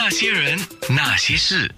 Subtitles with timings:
[0.00, 0.56] 那些人，
[0.88, 1.68] 那些事，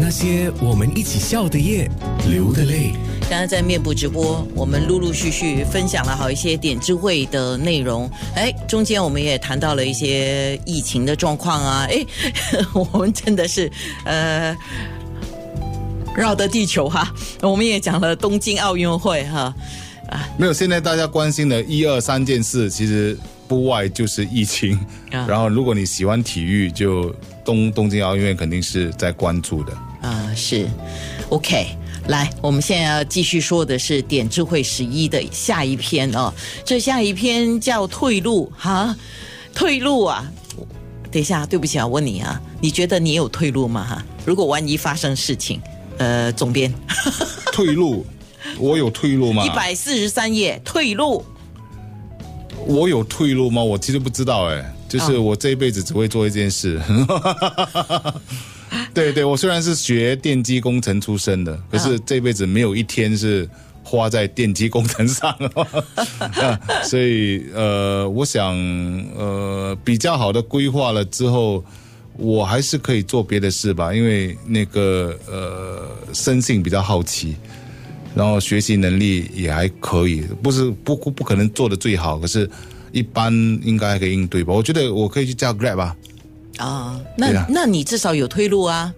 [0.00, 1.90] 那些我们一起笑的夜，
[2.26, 2.94] 流的泪。
[3.28, 8.10] 刚刚在面部直播，我们陆陆续续分享了好一些点智慧的内容。
[8.34, 11.86] 哎，中间我们也谈到了一些疫情的状况啊。
[11.90, 12.02] 哎，
[12.72, 13.70] 我们真的是
[14.06, 14.56] 呃
[16.16, 17.14] 绕的地球哈。
[17.42, 19.54] 我们也讲了东京奥运会哈。
[20.38, 24.78] 没有，现在大家关心的一二三件事，其实不外就是疫情。
[25.10, 27.14] 然后，如果你喜欢体育，就
[27.44, 29.72] 东东京奥运会肯定是在关注的。
[30.00, 30.68] 啊，是
[31.30, 31.76] OK。
[32.08, 36.30] 来，我们现在要继续说的是点智慧十一的下一篇哦。
[36.62, 38.94] 这下一篇叫退路哈，
[39.54, 40.30] 退路啊。
[41.10, 43.84] 等一下，对不起啊，问你啊，你觉得你有退路吗？
[43.84, 45.62] 哈，如果万一发生事情，
[45.96, 46.70] 呃，总编，
[47.52, 48.04] 退路。
[48.58, 49.42] 我有退路吗？
[49.44, 51.24] 一百四十三页退路。
[52.66, 53.62] 我有退路吗？
[53.62, 56.80] 我其实不知道哎，就是我这一辈子只会做一件事。
[58.92, 63.48] 对对，我虽然是学电机工程出身的，可是这辈子没有一天是
[63.84, 65.36] 花在电机工程上。
[66.82, 68.56] 所以呃，我想
[69.16, 71.64] 呃，比较好的规划了之后，
[72.16, 77.36] 我还是可以做别的事吧，因为那个呃，生性比较好奇。
[78.14, 82.48] 然后学习能力也还可以，不是不不可能做的最好，可是，
[82.92, 84.52] 一般应该可以应对吧？
[84.52, 85.96] 我觉得我可以去叫 Grab 吧。
[86.58, 88.94] 啊，那那你至少有退路啊。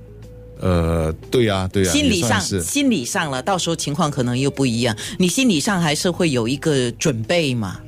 [0.60, 1.90] 呃，对呀，对呀。
[1.90, 4.96] 心理上，心理上了，到时候情况可能又不一样。
[5.18, 7.80] 你心理上还是会有一个准备嘛。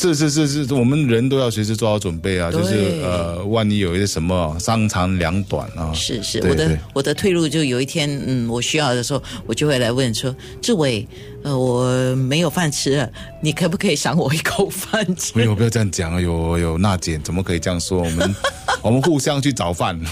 [0.00, 5.92] 是是是是，我们人都要随时做好准备啊，就是呃，万一有一些什么三长两短啊。
[5.92, 11.06] 是是，我的我的退路就有一天，嗯，我需要的时候，我就会来问说，志伟，
[11.42, 13.10] 呃，我没有饭吃，
[13.40, 15.32] 你可不可以赏我一口饭吃？
[15.34, 17.98] 没有，不要这样讲啊，有有娜姐，怎么可以这样说？
[17.98, 18.36] 我们
[18.82, 19.98] 我们互相去找饭。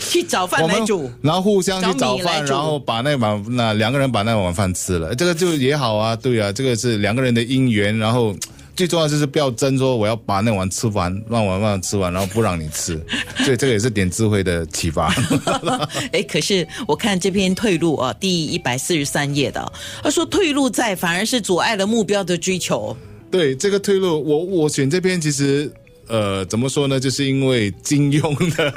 [0.00, 7.96] 去找饭来煮，然后互相去找饭，然后把那碗那两个人把那碗饭吃了，这个就也好啊，对啊，这个是两个人的姻缘。
[7.98, 8.34] 然后
[8.76, 13.00] 最重要就是不要争，说我要把那碗吃完，让碗饭吃完，然后不让你吃。
[13.44, 15.14] 所以这个也是点智慧的启发。
[16.12, 22.96] 哎，可是我看这篇退路啊，第一百四十三页的，他说退路在，反而是阻碍了目标的追求。
[23.30, 25.72] 对这个退路，我我选这篇其实。
[26.06, 27.00] 呃，怎么说呢？
[27.00, 28.70] 就是因为金庸的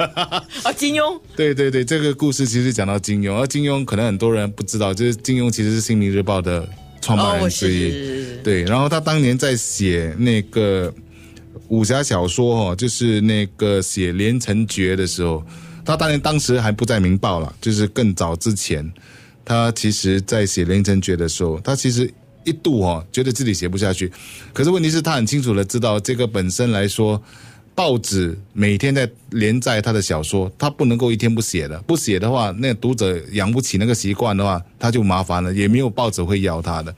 [0.63, 6.65] 啊， 金庸，对对对，这个故事其实讲到金庸，而金庸可能很多人不知道，就是金庸其实是《新民日报》的
[7.01, 8.63] 创办人之一，对。
[8.63, 10.93] 然后他当年在写那个
[11.69, 15.43] 武侠小说哦，就是那个写《连城诀》的时候，
[15.83, 18.91] 他当年当时还不在《明报》了，就是更早之前，
[19.43, 22.11] 他其实在写《连城诀》的时候，他其实。
[22.43, 24.09] 一度哦，觉得自己写不下去，
[24.53, 27.21] 可是问题是，他很清楚的知道，这个本身来说，
[27.77, 36.91] 报纸每天在连载他的小说，他不能够一天不写的，不写的话，那读者养不起那个习惯的话，他就麻烦了，也没有报纸会要他的，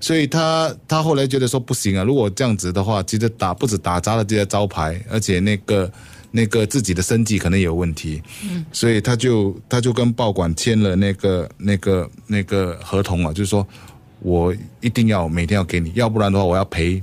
[0.00, 5.92] 所以他他后来觉得说不行啊，如果这样子的话，其实打不止打砸了这些招牌，而且那个
[6.32, 13.64] 那个自己的生计可能也有问题，嗯，所以他就他就跟报馆签了那个那个那个合同啊，就是说。
[14.20, 17.02] 我一定要每天要给你，要不然的话，我要赔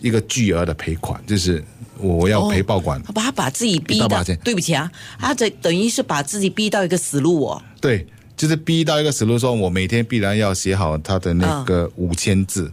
[0.00, 1.64] 一个巨额的赔款，就是
[1.98, 3.02] 我要赔报馆。
[3.02, 7.62] 他把他把自己逼到，对不起啊，他这等于是把自己逼到一个死路哦。
[7.80, 8.06] 对，
[8.36, 12.70] 就是逼到一个死路，说我每天必然要写好他的那个五千字。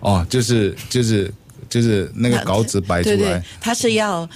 [0.00, 1.32] 哦，就是就是
[1.68, 4.28] 就是那个稿纸摆出来，他是要。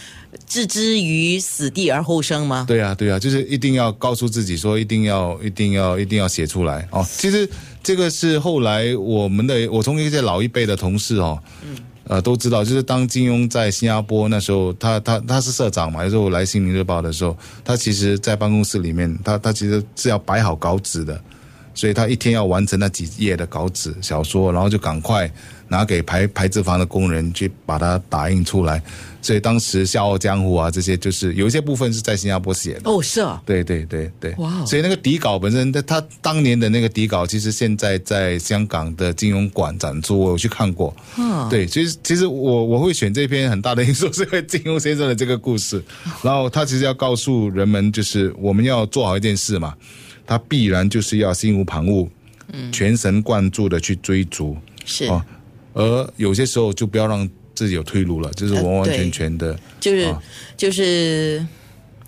[0.46, 2.66] 置之于死地而后生吗？
[2.68, 7.04] 对啊，对啊，就是一定要告诉自己说，一定要，一定要，一定要写出来哦。
[7.10, 7.48] 其实
[7.82, 11.76] 这个是后来我们的，我从一些老一辈的同事哦，嗯，
[12.08, 21.20] 呃，都知道，就是当金庸在新加坡那时候，他他他是社长嘛，有时候来《新民日报》的时候，他其实在办公室里面，他他其实是要摆好稿纸的，
[21.78, 25.32] 所以他一天要完成那几页的稿纸小说，然后就赶快
[25.68, 28.82] 拿给排排字房的工人去把它打印出来。
[29.22, 32.90] 所以当时《笑傲江湖》啊，这些就是有一些部分是在新加坡写的。
[32.90, 33.40] 哦，是啊。
[33.46, 34.34] 对对对对。
[34.38, 34.64] 哇。
[34.66, 40.92] 所以那个底稿本身，他他当年的那个底稿，其实现在在香港的金融馆展出，我有去看过。
[41.16, 41.48] 嗯。
[41.48, 45.80] 对，其实其实我我会选这篇很大的因素是因为金庸先生的这个故事，
[46.22, 49.74] 然后他其实要告诉人们，就是我们要做好一件事嘛，
[50.28, 52.08] 他必然就是要心无旁骛，
[52.52, 54.56] 嗯，全神贯注的去追逐。
[54.84, 55.06] 是。
[55.06, 55.20] 哦。
[55.72, 57.28] 而有些时候就不要让。
[57.54, 60.14] 自己有退路了，就是完完全全的，就是
[60.56, 61.44] 就是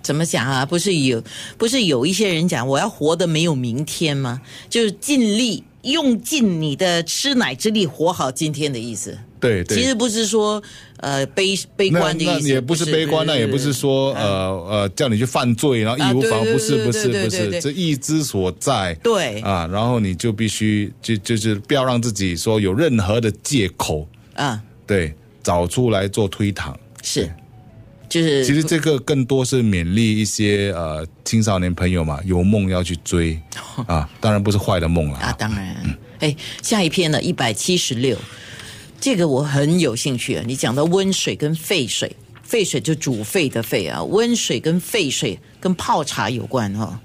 [0.01, 0.65] 怎么讲啊？
[0.65, 1.21] 不是有
[1.59, 4.41] 不是有一些人讲我要活得没有明天吗？
[4.69, 9.19] 就是尽力用尽你的吃奶之力活好今天的意思。
[9.41, 10.63] 对，其实不是说
[10.99, 19.41] 呃悲悲观的意思，也不是悲观，那也不是说呃呃叫你去犯罪，然后义无反顾，不是不是不是，这意之所在，对。
[19.41, 26.75] 啊，然后你就必须就就是不要让自己说有任何的借口啊，对，找出来做推搪。
[27.03, 27.29] 是。
[28.11, 33.41] 就是，其实这个更多是勉励一些呃青少年朋友嘛，有梦要去追。
[33.87, 35.77] 啊，当然不是坏的梦了啊，当然。
[36.19, 38.19] 哎，下一篇呢，一百七十六，
[39.01, 40.45] 这个我很有兴趣啊。
[40.47, 46.99] 你讲到温水跟沸水，沸水就煮沸的沸啊，温水跟沸水跟泡茶有关哦。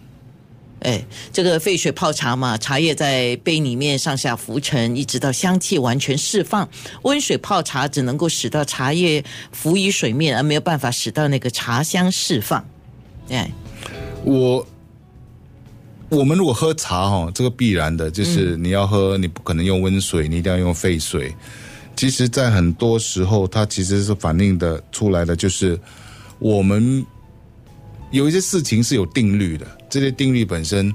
[0.82, 1.04] 哎，
[1.34, 6.70] 这个沸水泡茶嘛，茶叶在杯里面上下浮沉，一直到香气完全释放。
[7.04, 12.64] 温水泡茶只能够使到茶叶浮于水面，而没有办法使到那个茶香释放。
[13.30, 13.50] 哎，
[14.24, 14.68] 我
[16.10, 21.34] 我们如果喝茶哈，这个必然的就是你要喝，你不可能用温水，你一定要用沸水。
[21.96, 25.80] 其实，在很多时候，它其实是反映的出来的，就是
[26.40, 27.06] 我们。
[28.12, 30.94] 有一些事情是有定律的，这些定律本身，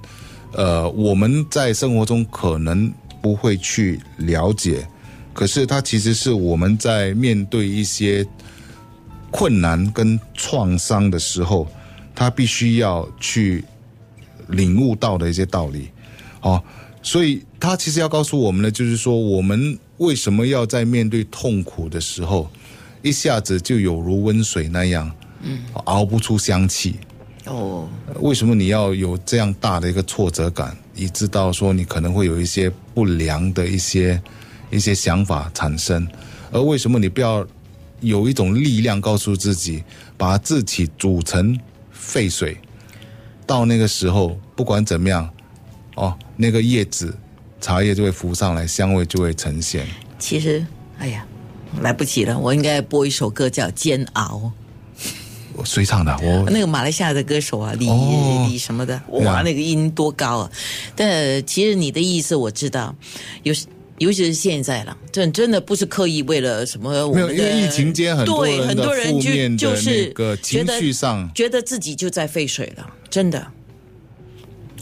[0.52, 4.88] 呃，我们在生活中可能不会去了解，
[5.34, 8.26] 可是它其实是我们在面对一些
[9.30, 11.66] 困难跟创伤的时候，
[12.14, 13.62] 他必须要去
[14.48, 15.88] 领悟到的一些道理，
[16.40, 16.62] 哦，
[17.02, 22.50] 所以他其实要告诉我们的，就是说我们为什么要在面对痛苦的时候，
[23.02, 25.10] 一下子就有如温水那样，
[25.42, 26.96] 嗯，熬不出香气。
[27.44, 27.86] 哦，
[28.20, 34.20] 为什么你要有这样大的一个挫折感，以致到说你可能会有一些不良的一些
[34.70, 36.06] 一些想法产生？
[36.50, 37.46] 而为什么你不要
[38.00, 39.84] 有一种力量告诉自己，
[40.16, 41.58] 把自己煮成
[41.90, 42.56] 沸水？
[43.46, 45.28] 到那个时候，不管怎么样，
[45.96, 47.14] 哦，那个叶子
[47.60, 49.86] 茶叶就会浮上来，香味就会呈现。
[50.18, 50.64] 其实，
[50.98, 51.26] 哎呀，
[51.82, 54.52] 来不及了，我应该播一首歌叫《煎熬》。
[55.64, 56.16] 谁唱的？
[56.22, 57.86] 我那个马来西亚的歌手啊，李
[58.48, 60.50] 李什么的，哇，那个音多高啊！
[60.96, 62.94] 但其实你的意思我知道，
[63.42, 63.52] 尤
[63.98, 66.90] 尤其是现在了，这真的不是刻意为了什么。
[67.12, 73.46] 没有，因为疫情间很多人的负面的那个情绪上，觉得自己就在废水了，真的。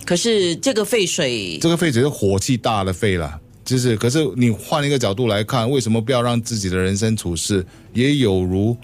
[0.09, 3.95] 可是这个废水，这个废水是火气大的沸了，就是。
[3.95, 7.63] 可是你换一个角度来看，为什么不要让自己的人生处事
[7.93, 8.75] 也有如？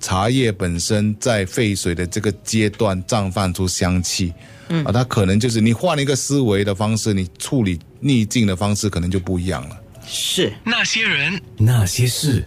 [0.00, 4.32] 茶叶本身在沸水的这个阶段绽放出香气，
[4.68, 9.78] 嗯啊，它可能就是你换了一个思维的方式，你处理逆境的方式可能就不一样了。
[10.04, 12.44] 是那些人，那些事。